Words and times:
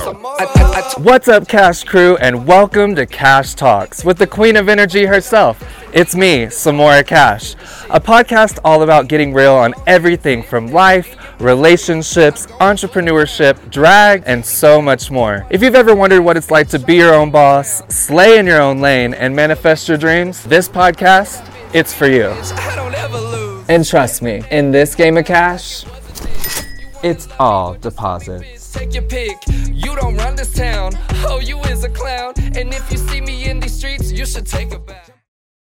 What's 0.00 1.28
up, 1.28 1.46
Cash 1.46 1.84
Crew, 1.84 2.16
and 2.16 2.46
welcome 2.46 2.94
to 2.94 3.04
Kash 3.04 3.52
Talks 3.52 4.02
with 4.02 4.16
the 4.16 4.26
Queen 4.26 4.56
of 4.56 4.70
Energy 4.70 5.04
herself. 5.04 5.62
It's 5.92 6.14
me, 6.14 6.46
Samora 6.46 7.06
Kash, 7.06 7.52
a 7.90 8.00
podcast 8.00 8.60
all 8.64 8.82
about 8.82 9.08
getting 9.08 9.34
real 9.34 9.52
on 9.54 9.74
everything 9.86 10.42
from 10.42 10.68
life, 10.68 11.16
relationships, 11.38 12.46
entrepreneurship, 12.46 13.70
drag, 13.70 14.22
and 14.24 14.44
so 14.44 14.80
much 14.80 15.10
more. 15.10 15.46
If 15.50 15.62
you've 15.62 15.74
ever 15.74 15.94
wondered 15.94 16.22
what 16.22 16.38
it's 16.38 16.50
like 16.50 16.68
to 16.68 16.78
be 16.78 16.96
your 16.96 17.12
own 17.12 17.30
boss, 17.30 17.82
slay 17.94 18.38
in 18.38 18.46
your 18.46 18.62
own 18.62 18.80
lane, 18.80 19.12
and 19.12 19.36
manifest 19.36 19.86
your 19.86 19.98
dreams, 19.98 20.44
this 20.44 20.66
podcast, 20.66 21.46
it's 21.74 21.92
for 21.92 22.06
you. 22.06 22.30
And 23.68 23.84
trust 23.84 24.22
me, 24.22 24.42
in 24.50 24.70
this 24.70 24.94
game 24.94 25.18
of 25.18 25.26
cash, 25.26 25.84
it's 27.02 27.28
all 27.38 27.74
deposits. 27.74 28.72
Take 28.72 28.94
your 28.94 29.04
pick. 29.04 29.36
You 29.68 29.96
don't 29.96 30.16
run 30.16 30.34
this 30.36 30.52
town. 30.52 30.92
Oh, 31.26 31.40
you 31.40 31.58
is 31.60 31.84
a 31.84 31.88
clown. 31.88 32.34
And 32.38 32.74
if 32.74 32.90
you 32.90 32.98
see 32.98 33.20
me 33.20 33.48
in 33.48 33.60
these 33.60 33.74
streets, 33.74 34.12
you 34.12 34.26
should 34.26 34.46
take 34.46 34.72
a. 34.72 35.19